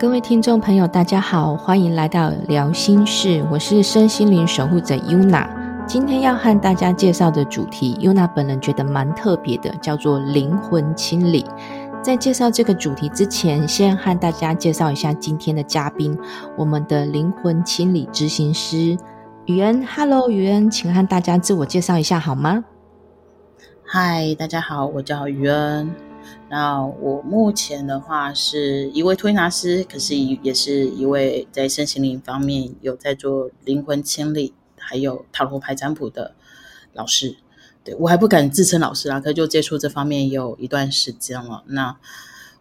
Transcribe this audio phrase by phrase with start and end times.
[0.00, 5.46] 各位听众朋友，大家好，欢迎来到聊心事，我是身心灵守护者 Yuna。
[5.86, 11.44] 今天要和大家介绍的主题，Yuna 本人觉得蛮特别的，叫做灵魂清理。
[12.00, 16.18] 在介绍这个主题之前，先和大家介绍一下今天的嘉宾，
[16.56, 18.96] 我们的灵魂清理执行师
[19.44, 19.84] 雨恩。
[19.86, 22.64] Hello，雨恩，请和大家自我介绍一下好吗？
[23.84, 25.94] 嗨，大家好，我叫雨恩。
[26.50, 36.34] 那我目前的话是一位推拿师，可是也是一位在身心灵方面有在做灵魂清理，还有塔罗牌占卜的
[36.92, 37.36] 老师。
[37.84, 41.62] 对我还不敢自称老师啊，可就接触这方面有一段时间了。
[41.68, 41.96] 那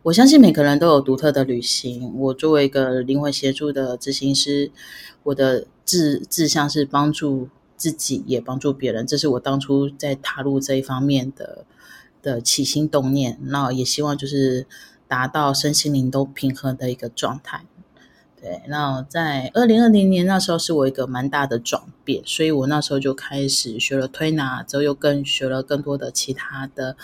[0.04, 2.14] 我相信每个人都有独特的旅行。
[2.16, 4.72] 我作为一个灵魂协助的执行师，
[5.24, 9.08] 我的志志向是帮助自己，也帮助别人。
[9.08, 11.66] 这是我当初在踏入这一方面的
[12.22, 13.38] 的起心动念。
[13.44, 14.66] 那也希望就是
[15.08, 17.66] 达到身心灵都平衡的一个状态。
[18.42, 26.96] 对，那在二零二零年那时候是我一个蛮大的转变，所以我那时候就开始学了推拿，之后又更学了更多的其他的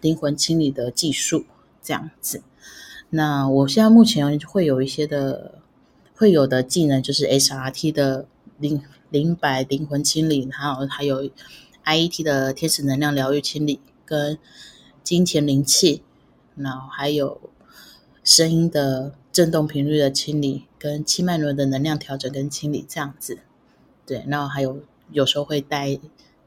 [0.00, 1.46] 灵魂清理的技术，
[1.82, 2.42] 这样子。
[3.10, 5.58] 那我现在目前会有一些的
[6.14, 8.26] 会有的技能，就是 SRT 的
[8.58, 11.28] 灵灵摆灵魂清理，还有还有
[11.84, 14.38] IET 的天使能量疗愈清理，跟
[15.02, 16.02] 金钱灵气，
[16.56, 17.40] 然后还有
[18.22, 20.66] 声音的振动频率的清理。
[20.76, 23.38] 跟七脉轮的能量调整跟清理这样子，
[24.04, 25.98] 对，然后还有有时候会带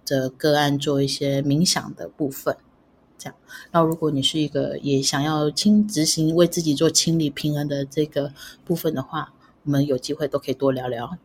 [0.05, 2.55] 着个案做一些冥想的部分，
[3.17, 3.35] 这样。
[3.71, 8.31] 那如果你是一个也想要清执行为自己做清理平衡的这个
[8.63, 9.33] 部分的话，
[9.63, 11.17] 我们有机会都可以多聊聊。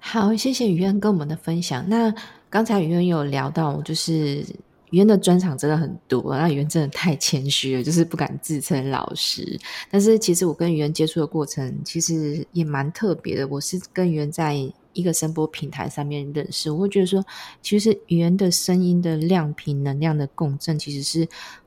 [0.00, 1.88] 好，谢谢雨恩跟我们的分享。
[1.88, 2.12] 那
[2.50, 4.44] 刚才雨恩有聊到，就是。
[4.94, 9.58] 语言的专场真的很多，那语言真的太谦虚了，就是不敢自称老师。
[9.90, 13.48] 但是其实我跟语言接触的过程，其实也蛮特别的。
[13.48, 14.54] 我是跟语言在
[14.92, 17.20] 一个声波平台上面认识，我会觉得说，
[17.60, 21.26] 其实语言的声音的亮频能量的共振，其实是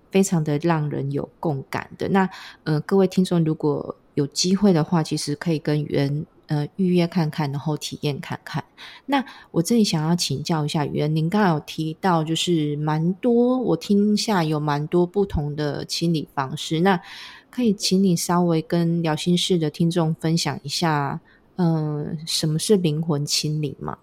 [0.10, 2.08] 非常的让人有共感的。
[2.08, 2.30] 那
[2.64, 6.26] 呃，各位听众如果有机会的话，其实可以跟语言。
[6.48, 8.64] 呃，预约看看，然后体验看看。
[9.06, 16.80] 那我这里想要请教一下，袁，您刚刚有提到，就是蛮多，我听下有蛮多不同的清理方式。
[16.80, 17.02] 那
[17.50, 21.20] 可以请你稍微跟聊心室的听众分享一下，
[21.58, 23.98] 嗯，什么是灵魂清理吗？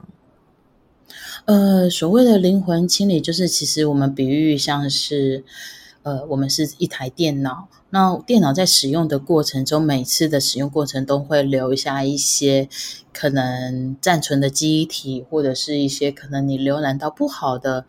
[1.46, 5.44] 呃，所谓的灵魂清理，就是其实我们比喻像是。
[6.04, 12.68] 呃，我们是一台电脑，那电脑在使用的过程中，每次的使用过程都会留下一些
[13.12, 17.86] 可能暂存的记忆体，或者是一些可能你浏览到不好的，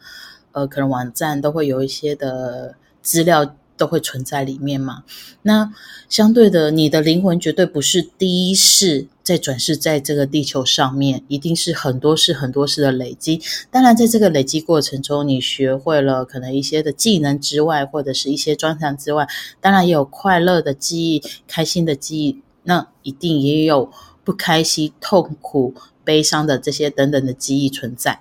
[0.53, 3.55] 呃，可能网站都会有一些的资料。
[3.77, 5.03] 都会存在里面嘛？
[5.41, 5.73] 那
[6.09, 13.41] 相对的，你的灵魂绝对不是第一世在转世在这个地球上面，一定是很多世很多世的累积。
[13.71, 19.27] 当然，在这个累积过程中，你学会了可能一些的技能之外，或者是一些专长之外，
[19.59, 23.91] 当然也有快乐的记忆、开心的记忆，那一定也有
[24.23, 25.73] 不开心、痛苦。
[26.05, 28.19] 悲伤的这些等等的记忆存在，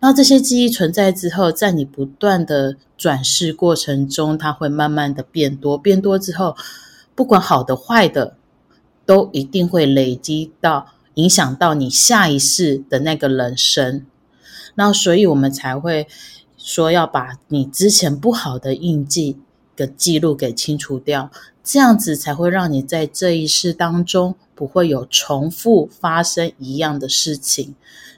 [0.00, 6.56] 那这些记忆存在之后，在你不断的转世过程中，它会慢慢的变多，变多之后，
[7.14, 8.36] 不管好的坏的，
[9.04, 14.06] 都一定会累积到影响到你下一世的那个人生。
[14.74, 16.08] 那所以我们才会
[16.56, 19.38] 说要把你之前不好的印记
[19.76, 21.30] 的记录给清除掉，
[21.62, 24.34] 这样子才会让你在这一世当中。
[24.56, 27.74] 不会有重复发生一样的事情，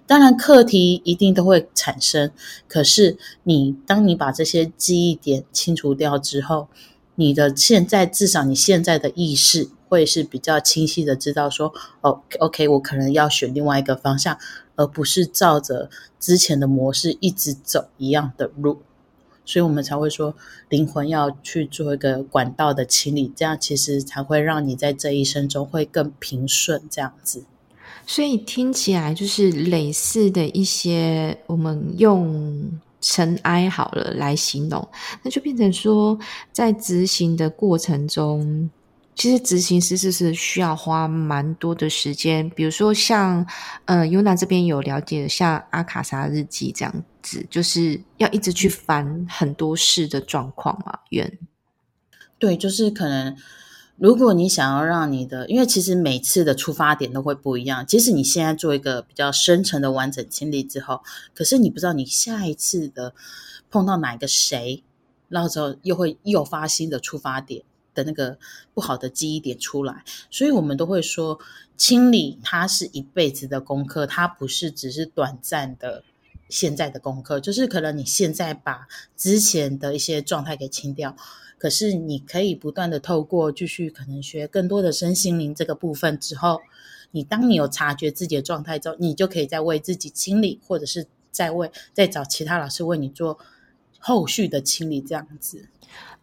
[0.06, 2.30] 当然课题一定都会产生。
[2.68, 6.68] 可是你当你把这些记忆点清除掉之后，
[7.16, 14.38] 你的现在至少你现在的意识会是比较清晰的，知道说哦，OK，我可能要选另外一个方向，
[14.76, 18.80] 而不是照着之前的模式一直走一样的路。
[19.48, 20.34] 所以我们才会说，
[20.68, 26.82] 灵魂要去做一个管道的清理，这样其实才会让你在这一生中会更平顺。
[26.90, 27.44] 这样子，
[28.06, 34.86] 所以听起来就是类似的一些，我们用尘埃好了来形容，
[35.22, 36.18] 那就变成说，
[36.52, 38.68] 在执行的过程中。
[39.18, 43.44] 其实执行师是是需要花蛮多的时间，比如说像
[43.86, 51.00] 呃尤娜这边有了解，像阿卡莎日记这样子，就是要一直去翻很多事的状况嘛。
[51.10, 51.36] 原
[52.38, 53.36] 对，就是可能
[53.96, 57.84] 如果你想要让你的，因为其实每次的出发点都会不一样。
[57.84, 61.02] 即使你现在做一个比较深层的完整清理之后，
[61.34, 63.12] 可是你不知道你下一次的
[63.68, 64.84] 碰到哪个谁，
[65.28, 67.64] 然后之后又会诱发新的出发点。
[67.98, 68.38] 的那个
[68.72, 70.04] 不好的记忆点出来。
[70.30, 71.38] 所以我们都会说，
[71.76, 76.04] 清理它是一辈子的功课，它不是只是短暂的
[76.48, 77.40] 现在的功课。
[77.40, 78.86] 就是可能你现在把
[79.16, 81.16] 之前的一些状态给清掉，
[81.58, 86.60] 可是你可以不断的透过继续可能学更多的身心灵这个部分之后，
[87.10, 93.38] 你当你有察觉自己的状态之后，你就可以再为自己清理，或者是再为再找其他老师为你做
[93.98, 95.68] 后续的清理，这样子。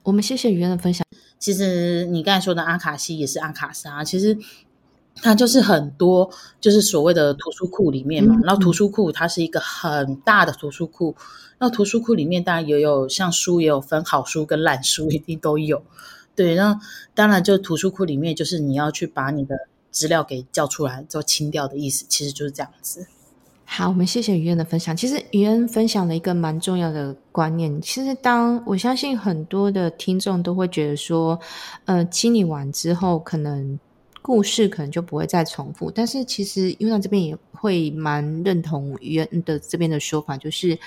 [0.04, 1.06] 我们谢谢于渊的分享。
[1.38, 4.38] 其实你刚才说的阿卡西也是阿卡莎，其实
[5.16, 6.30] 它就是很多
[6.60, 8.36] 就是所谓的图书库里面嘛。
[8.36, 11.16] 嗯然后图书库它是一个很大的图书库，
[11.60, 15.84] 那图书库里面当然也有像书也有分好书跟烂书，一定都有。
[16.36, 16.80] 对，那
[17.14, 19.56] 当然就图书库里面就是你要去把你的
[19.90, 23.08] 资料给叫出来之后清掉的意思，其实就是这样子。
[23.68, 24.96] 好，我们谢谢于恩的分享。
[24.96, 27.82] 其实于恩分享了一个蛮重要的观念。
[27.82, 31.38] 其实当我相信很多的听众都会觉得说，
[31.86, 33.78] 呃，清理完之后，可能
[34.26, 35.92] 故事可能就不会再重复。
[35.92, 40.80] 但是其实因为这边也会蛮认同于渊的这边的说法，就是。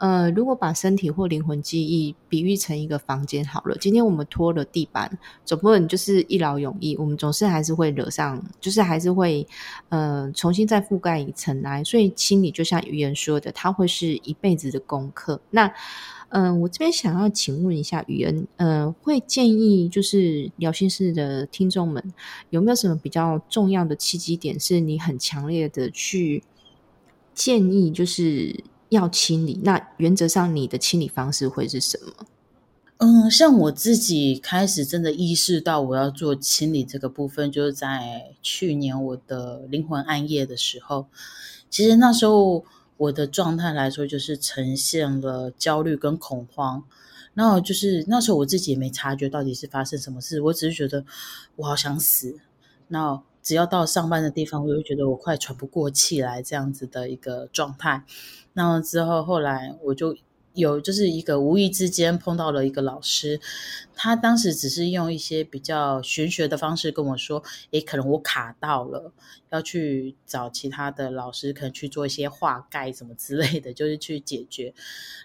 [0.00, 9.46] 呃，如果把身体或灵魂记忆比喻成一个房间好了，今天我们拖了地板，总不能就是一劳永逸，我们总是还是会惹上，就是还是会
[9.90, 11.84] 呃重新再覆盖一层来。
[11.84, 15.38] 所以清理就像语言说的，它会是一辈子的功课。
[15.50, 15.70] 那
[16.30, 22.02] 嗯、我这边想要请问一下语言，呃，会建议就是聊心事的听众们
[22.50, 26.42] 有没有什么比较重要的契机点，是你很强烈的去
[27.34, 29.60] 建议，就是要清理？
[29.64, 32.26] 那原则上你的清理方式会是什么？
[32.98, 41.06] 嗯，像我自己开始真的意识到我要做清理这个部分，就是在去年我的灵魂暗夜的时候。
[41.70, 42.64] 其实那时候
[43.00, 46.84] 我的状态来说，就是呈现了焦虑跟恐慌。
[47.32, 51.06] 然后就是那时候我自己也没察觉到底是发生什么事，我只是觉得
[51.56, 52.38] 我好想死。
[52.88, 58.04] 那只要到上班的地方，我就觉得我快喘不过气来，这样子的一个状态。
[58.52, 60.14] 那之后后来我就
[60.60, 63.40] 有就是一个无意之间碰到了一个老师，
[63.96, 67.42] 他当时只是用一些比较玄学的方式跟我说，
[67.72, 69.12] 诶，可能我卡到了，
[69.50, 74.72] 要去找其他的老师，可能去做一些化盖什么之类的，就是去解决。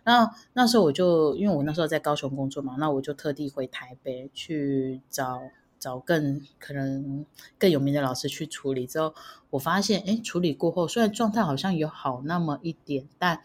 [0.05, 5.41] 那那时候我就因为我那时候在高雄工作嘛，那我就特地回台北去找。
[5.77, 7.25] 找更可能
[7.59, 9.13] 更有名的老师去处理之后，
[9.51, 13.41] 我发现，哎，处理过后，虽然状态好像有好那么一点，但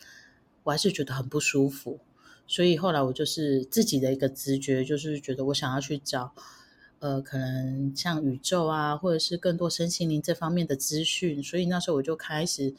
[0.71, 1.99] 我还是觉得很不舒服。
[2.47, 6.33] 所以后来我就是自己的一个直觉，就是觉得我想要去找，
[7.01, 11.43] 呃，可能像宇宙啊，或者是更多身心灵这方面的资讯。
[11.43, 12.73] 所以那时候我就开始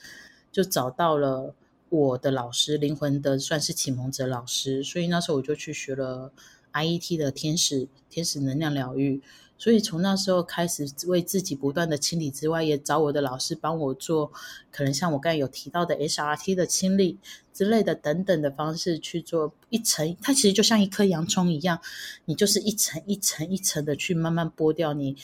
[0.53, 1.53] 就找到了
[1.89, 4.81] 我的老师，灵魂的算是启蒙者老师。
[4.83, 6.31] 所以那时候我就去学了
[6.71, 9.21] IET 的天使天使能量疗愈。
[9.61, 14.31] 所以从那时候开始，为自己不断的清理之外，也找我的老师帮我做，
[14.71, 17.19] 可能像我刚才有提到的 SRT 的清理
[17.53, 20.17] 之类的等等的方式去做一层。
[20.19, 21.79] 它其实就像一颗洋葱一样，
[22.25, 25.15] 你就是一层一层一层的去慢慢剥掉你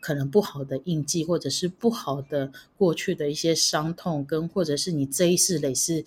[0.00, 6.04] 可能不好的印记，或者是不好的过去的一些伤痛，跟或者是你这一世累世。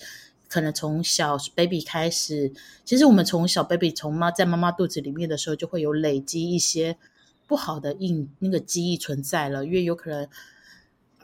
[0.49, 2.51] 可能从小 baby 开始，
[2.83, 6.97] 其实我们从小 baby 从妈在妈妈肚子里面的时候，就会有累积一些。
[7.47, 10.27] 不好的印那个记忆存在了，因为有可能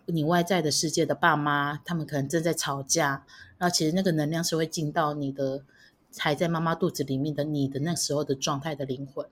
[0.05, 3.25] 你外在的世界的爸妈，他们可能正在吵架，
[3.57, 5.63] 然后其实那个能量是会进到你的
[6.17, 9.27] 还在妈妈肚子里面的你的那时候的状态的灵魂，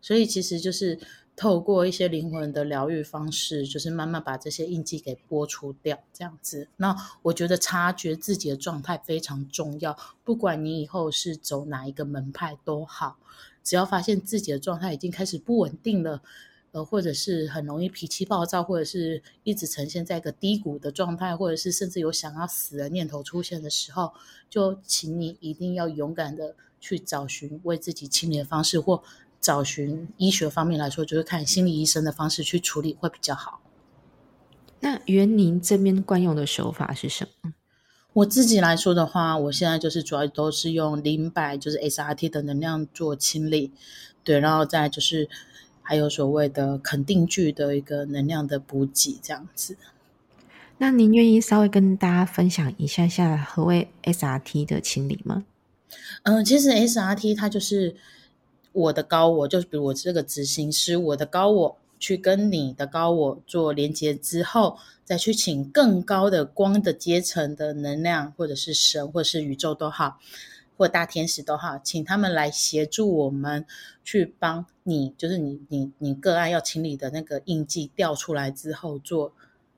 [0.00, 0.98] 所以其实就是
[1.34, 6.68] 透过一些灵魂的疗愈方式，就是慢慢把这些印记给剥除掉，这样子。
[6.76, 13.16] 那我觉得察觉自己的状态非常重要，不管你以后是走哪一个门派都好。
[13.62, 16.22] 只要发现自己的状态已经开始不稳定了，
[16.72, 24.12] 呃，或者是很容易脾气暴躁，或者是一直呈现在一个低谷的状态，或者是甚至有想要死的念头出现的时候，
[24.48, 29.02] 就请你一定要勇敢的去找寻为自己清理的方式，或
[29.40, 33.60] 找寻医学方面来说，就是看心理医生的方式去处理会比较好。
[34.80, 37.52] 那袁宁这边惯用的手法是什么？
[38.14, 43.72] 我自己来说的话，我现在就是主要都是用零百，就是 SRT 的能量做清理，
[44.22, 45.28] 对，然后再就是
[45.80, 49.76] 还有所谓的肯定句的一个能量的补给，这样子。
[50.76, 55.44] 那您愿意稍微跟大家分享一下下何谓 SRT 的清理吗？
[56.24, 57.96] 嗯，其实 SRT 它就是
[58.72, 61.78] 我的高我，就是比如我这个执行师，我的高我。
[62.02, 64.76] 去跟你的高我做连接之后，
[65.12, 70.18] 再去请更高的光的阶层的能量，或者是神，或者是宇宙都好，
[70.78, 73.66] 或大天使都好，请他们来协助我们
[74.02, 79.34] 去帮你，就是你你你个案要清理的那个印记调出来之后做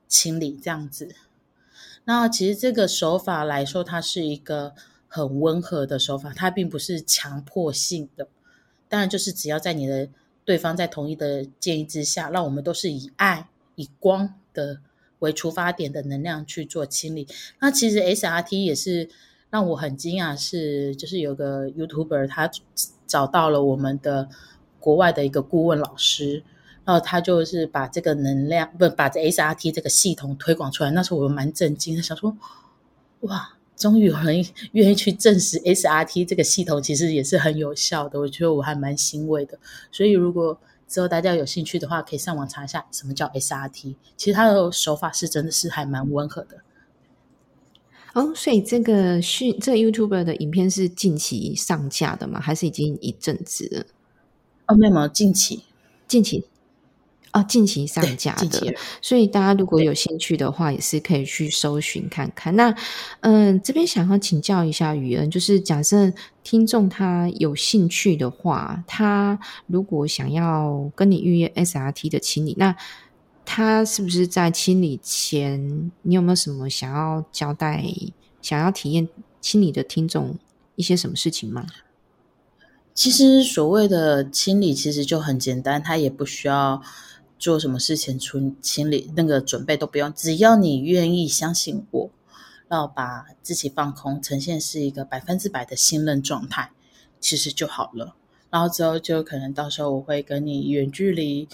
[0.07, 1.13] 清理，这样子。
[2.05, 4.73] 那其实这个手法来说，它是一个
[5.09, 8.29] 很温和的手法，它并不是强迫性的。
[8.87, 10.07] 当然，就是只要在你的
[10.45, 14.79] 对方在同意的建议之下，让我们都是以爱、以光的
[15.19, 17.27] 为出发点的能量去做清理。
[17.59, 19.09] 那其实 SRT 也是
[19.49, 22.49] 让我很惊讶，是就是有个 YouTuber 他
[23.07, 24.29] 找到了我们的
[24.79, 26.43] 国外的一个顾问老师。
[26.87, 32.37] 然后他就是把这个能量不把这 SRT 这个系统推广出来，那时候我蛮震惊的，想说
[33.21, 39.57] 哇，终于有人愿意去证实 SRT 这个系统其实也是很有效的，我觉得我还蛮欣慰的。
[39.91, 40.55] 所以如果
[40.87, 46.61] 之后大家有兴趣的话，可以上网查一下什么叫 SRT，其实它的手法是真的是还蛮温和的。
[48.13, 52.39] 哦，所以这个训这 YouTuber 的影片是近期上架的吗？
[52.39, 53.85] 还是已经一阵子了？
[54.67, 55.63] 哦，没有，近期，
[56.07, 56.45] 近期。
[57.35, 62.55] 啊，近期上架的，所以大家如果有兴趣的话，也是可以去搜寻看看。
[62.55, 62.73] 那，
[63.19, 66.13] 嗯，这边想要请教一下雨恩，就是假设
[66.45, 69.37] 听众他有兴趣的话，他
[69.67, 72.73] 如果想要跟你预约 SRT 的清理，那
[73.43, 77.83] 他是不是在清理前，你有没有什么想要交代、
[78.41, 79.09] 想要体验
[79.41, 80.37] 清理的听众
[80.77, 81.65] 一些什么事情吗？
[82.93, 86.81] 其实所谓的清理，其实就很简单，他也不需要。
[87.37, 92.09] 做什么事情，除清理那个准备都不用，只要你愿意相信我，
[92.67, 96.71] 然后把自己放空，呈现是一个百分之百的信任状态，
[97.19, 98.15] 其实就好了。
[98.49, 101.49] 然后之后就可能到时候我会跟你远距离，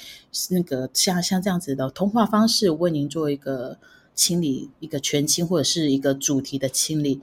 [0.51, 3.79] 那个像像这样子的通话方式，为您做一个
[4.13, 7.19] 清理，一个全清或者是一个主题的清理，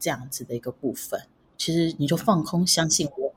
[0.00, 1.20] 这样子的一个部分，
[1.58, 3.27] 其实你就放空，相信我。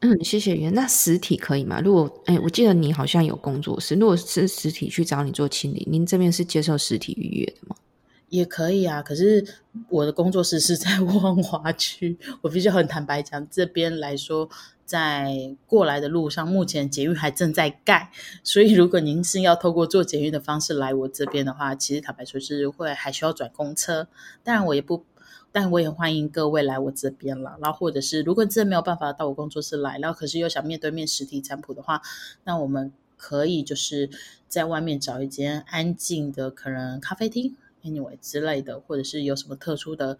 [0.00, 0.72] 嗯，谢谢袁。
[0.74, 1.80] 那实体可以吗？
[1.80, 7.76] 如果哎，我记得你好像有工作室，如果是实体去找你做清理，您这边是接受实体预约的吗？
[8.28, 9.44] 也可以啊，可是
[9.88, 14.50] 我的工作室是在 万华区，我必须很坦白讲，这边来说，
[14.84, 18.10] 在过来的路上，目前捷运还正在盖，
[18.42, 24.08] 所以如果您是要透过做捷运的方式来我这边的话，其实坦白说是会还需要转公车，
[24.44, 25.04] 当然我也不。
[25.58, 32.02] 但我也欢迎各位来我这边了，然后或者是如果真的没有办法到我工作室来，然后可是又想面对面实体占卜的话，
[32.44, 34.10] 那我们可以就是
[34.48, 40.18] 在外面找一间安静的可能咖啡厅，anyway 之类的，或者是有什么特殊的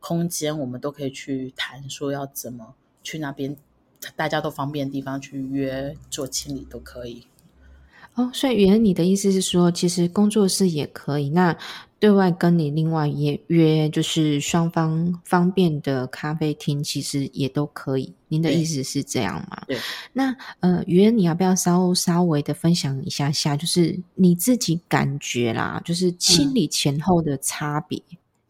[0.00, 3.54] 空间，我们都可以去谈，说要怎么去那边
[4.16, 7.26] 大家都方便的地方去约做清理都可以。
[8.14, 11.54] 哦，所以原来你的意思是说，其实工作室也可以，那
[12.00, 18.14] 对外跟你另外也约，就是双方方便的咖啡厅，其实也都可以。
[18.28, 19.62] 您的意思是这样吗？
[19.66, 19.76] 对。
[20.14, 28.02] 那呃，原你要不要稍稍微的分享一下下，就是你自己感觉啦，就是清理前后的差别，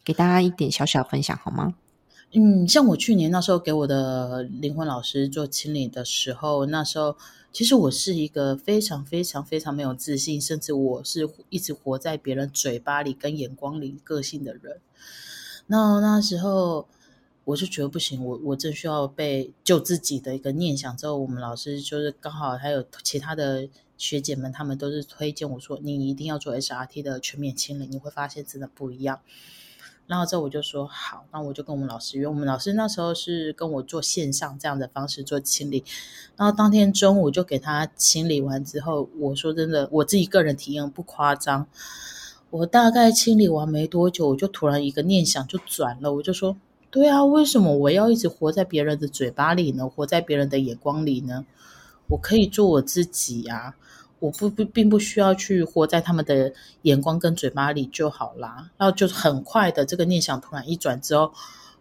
[0.05, 1.75] 给大家一点小小分享好吗？
[2.33, 7.17] 嗯，像我去年那时候给我的灵魂老师做清理的时候，那时候。
[7.53, 14.81] 其实我是一个非常非常非常没有自信，甚至我是一直活在别人嘴巴里跟眼光里个性的人。
[15.67, 16.87] 那那时候
[17.45, 20.97] 我就觉得不行，我我正需要被救自己的一个念想。
[20.97, 29.21] 之后我们老师就是刚好还有其他的学姐们，他们都是推荐我说，你一定要做 HRT 的全面清理，你会发现真的不一样。
[30.11, 32.27] 然后之后我就说好，那我就跟我们老师约。
[32.27, 35.85] 我们老师那时候是跟我做线上这样的方式做清理。
[36.37, 41.69] 然后当天中午就给他清理完之后，我说真的，我自己个人体验不夸张。
[42.51, 46.57] 我大概清理完没多久，我就突然一个念想就转了，我就说：
[46.91, 49.89] 对啊，为什么我要一直活在别人的嘴巴里呢？
[49.89, 51.47] 活在别人的眼光里呢？
[52.09, 53.77] 我可以做我自己呀。
[54.21, 58.71] 我不不并不需要去活在他们的眼光跟嘴巴里就好啦。
[58.77, 61.33] 然后就很快的这个念想突然一转之后，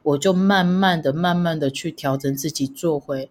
[0.02, 3.30] 我就慢慢的、慢慢的去调整自己，做回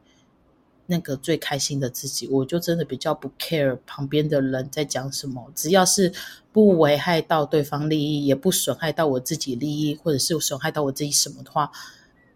[0.86, 2.28] 那个最开心的自己。
[2.28, 6.12] 我就真的比较不 care 旁边的人在讲什么，只要是
[6.52, 11.72] 不危害到对方利益，也不损害到我自己利益，或者是损害到我自己什么的话，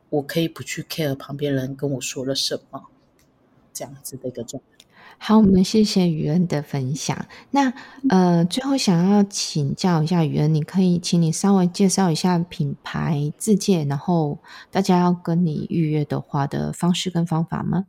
[0.08, 2.82] 我可以不去 care 旁边人跟我说了什么，
[3.74, 4.71] 这样子的一个状态。
[5.24, 7.26] 好，我们谢谢雨恩的分享。
[7.52, 7.72] 那
[8.08, 14.40] 呃，最后想要请教一下雨恩，你可以请你稍微介绍一下品牌自介，然后
[14.72, 17.86] 大家要跟你预约的话的方式跟方法吗？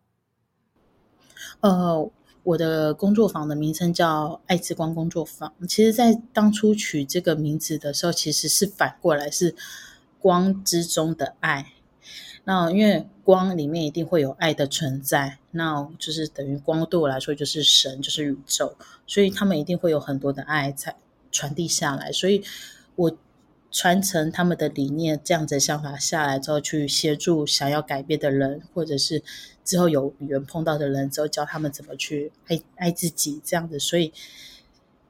[1.61, 2.07] 呃，
[2.43, 5.51] 我的工作坊的名称叫爱之光工作坊。
[5.67, 9.55] 其实，在当初取这个名字的时候，其实是反过来是
[10.19, 11.72] 光之中的爱。
[12.45, 18.75] 那因为光里面一定会有爱的存在，那就是等于光对我来说就是神，就是宇宙，
[19.07, 20.95] 所以他们一定会有很多的爱在
[21.31, 22.43] 传递下来，所以
[22.95, 23.17] 我
[23.71, 29.23] 传承他们的理念，这样子想法下来之后，去协助想要改变的人，或者是
[29.63, 34.11] 之后有缘碰到的人之后，教他们怎么去爱爱自己，这样子，所以。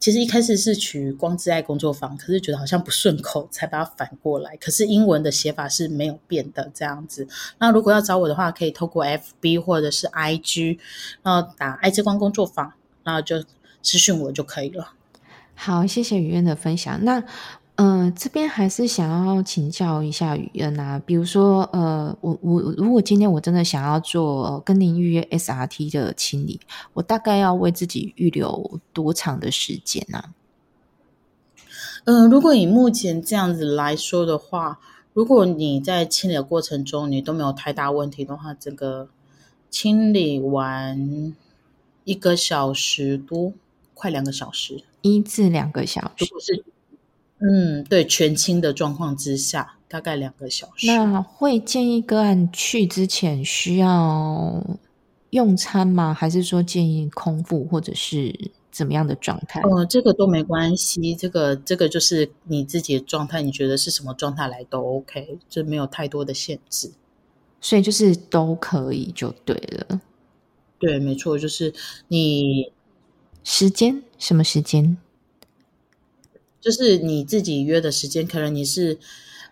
[0.04, 4.54] 其实一开始是取光之爱工作坊，可是觉得好像不顺口，才把它反过来。
[4.58, 7.26] 可是英文的写法是没有变的这样子。
[7.58, 10.78] 那如果要找我的话，可以透过 FB 或者是 IG，
[11.22, 12.74] 然后打爱之光工作坊，
[13.06, 13.42] 然后就
[13.82, 14.92] 私讯我就可以了。
[15.56, 17.00] 好，谢谢雨燕的分享。
[17.06, 17.24] 那。
[17.76, 26.60] 嗯，这边还是想要请教一下雨恩啊，比如说，呃，我我如果今天我真的想要做跟您预约 SRT 的清理，
[26.94, 30.24] 我大概要为自己预留多长的时间呢？
[32.04, 34.80] 嗯，如果以目前这样子来说的话，
[35.14, 39.10] 如果你在清理的过程中你都没有太大问题的话，这个
[39.72, 41.34] 清理完
[42.04, 43.52] 一个小时多，
[43.96, 46.64] 快两个小时，一至两个小时，如果是。
[47.46, 50.88] 嗯，对，全清的状况之下，大概两个小时。
[50.88, 54.64] 那会建议个案去之前需要
[55.32, 56.14] 用餐吗？
[56.14, 58.34] 还是说建议空腹，或者是
[58.72, 59.60] 怎么样的状态？
[59.64, 66.92] 哦，这个都没关系，这个这个就是你自己的状态，你觉得是什么状态来都 OK，就没有太多的限制，
[67.60, 70.00] 所以就是都可以就对了。
[70.80, 71.74] 对，没错，就是
[72.08, 72.72] 你
[73.44, 74.98] 时间什么时间？
[76.64, 78.98] 就是你自己约的时间，可能你是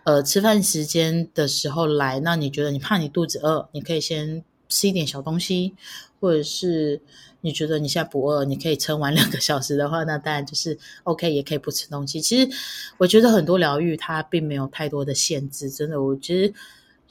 [0.04, 5.74] 呃吃饭时间的时候来，那你觉得你怕你肚子饿，你可以先吃一点小东西，
[6.18, 7.02] 或者是
[7.42, 12.18] 你觉得你现在不饿，你可以撑完两个小时的话，那当然就是 OK，也可以不吃东西。
[12.18, 12.48] 其实
[12.96, 16.54] 我觉得很多疗愈它并没有太多的限制，真的，我觉得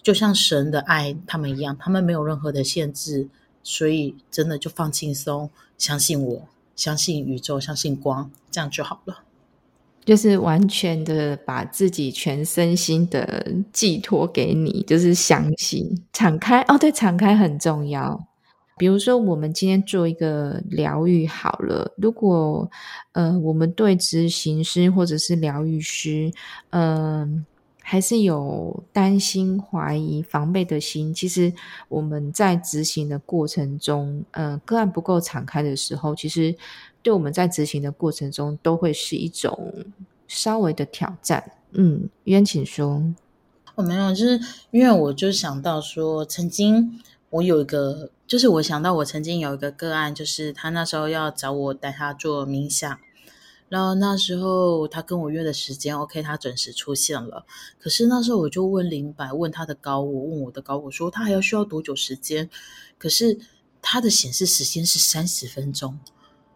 [0.02, 3.30] 就像神的爱他们一样，他们没有任何的限制，
[3.62, 9.20] 所以真的就放轻松，相信我，相信宇宙，相信光，这样就好了。
[10.04, 16.62] 就是完全的把自己全身心的寄托给你，就是相信、敞开。
[16.64, 18.20] 哦，对，敞开很重要。
[18.78, 22.68] 比如说，我们今天做一个疗愈好了，如果
[23.12, 26.32] 呃，我们对执行师或者是疗愈师，
[26.72, 27.46] 嗯，
[27.84, 31.54] 还是有担心、怀疑、防备的心，其实
[31.90, 36.56] 我们在执行的过程中，呃，个案不够敞开的时候，其实。
[37.04, 39.74] 对我们在执行的过程中，都会是一种
[40.28, 41.54] 稍微的挑战。
[41.72, 43.04] 嗯，冤，请说。
[43.76, 44.40] 我没有，就是
[44.72, 53.00] 因为我就想到说，曾经我有一个，就是我想到我曾经有一个个案，就是他那时候要找我带他做冥想，
[53.70, 57.46] 然后那时候他跟我约的时间，OK，他准时出现了。
[57.80, 62.50] 可是那时候我就问林白，问他的高我，问我的高我说他还要需要多久时间？
[62.98, 63.40] 可是
[63.82, 65.98] 他的显示时间是三十分钟。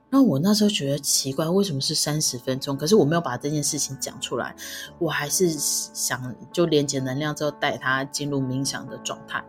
[0.09, 2.77] 那我那时候觉得奇怪，为什么是三十分钟？
[2.77, 4.55] 可是我没有把这件事情讲出来，
[4.97, 9.43] 我还是想就连接能量之后带他进入冥想的状态。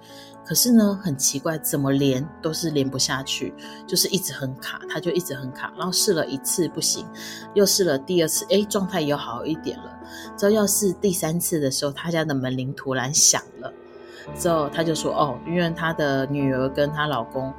[0.45, 3.55] 可是呢，很奇怪，怎么连都是连不下去，
[3.87, 5.73] 就是一直很卡，他就一直很卡。
[5.77, 7.07] 然后试了一次不行，
[7.55, 9.97] 又试了第二次，哎，状态又好一点了。
[10.37, 13.73] 之后要试第三次的时候，他家的门铃突然响了，
[14.37, 17.53] 之后他就说：“哦，因为他的女儿跟她老公。”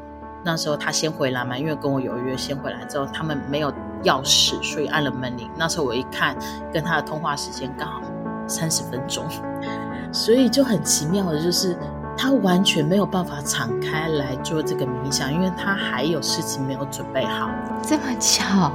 [0.47, 3.69] 那时候他先回来嘛，因为跟我有约，先回来之后他们没有
[4.05, 5.49] 钥匙，所以按了门铃。
[5.57, 6.37] 那时候我一看，
[6.71, 8.01] 跟他的通话时间刚好
[8.47, 9.25] 三十分钟，
[10.13, 11.77] 所以就很奇妙的，就是
[12.17, 17.49] 他完全没有办法敞开来做这个冥想，因为他还有事情没有准备好。
[17.83, 18.71] 这么巧，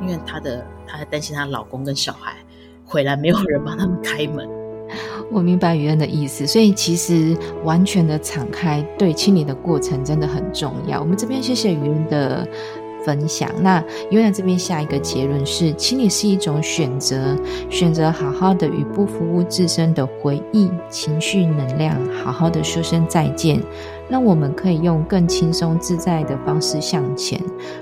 [0.00, 2.32] 因为他的他还担心她老公跟小孩
[2.86, 4.48] 回来没有人帮他们开门。
[5.30, 11.00] 我明白雨恩的意思，所以其实完全的敞开对清理的过程真的很重要。
[11.00, 12.48] 我们这边谢谢雨恩的
[13.04, 13.50] 分享。
[13.60, 17.36] 那雨恩这边下一个结论是：清理是一种选择，
[17.68, 23.60] 选择好好的与不服务自身的回忆、情绪、能量，好好的说声再见。
[24.08, 27.40] 让我们可以用更轻松自在的方式向前。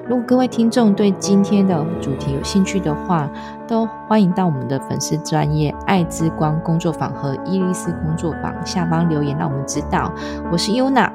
[0.08, 3.30] 如果各位听众对今天的主题有兴趣的话，
[3.66, 10.12] 都欢迎到我们的粉丝专业爱之光工作坊和伊丽丝工作坊下方留言，让我们知道。
[10.50, 11.10] 我是优娜，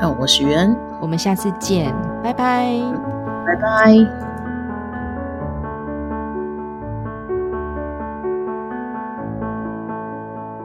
[0.00, 2.78] 哦，我是袁，我们下次见，拜拜，
[3.46, 4.35] 拜拜。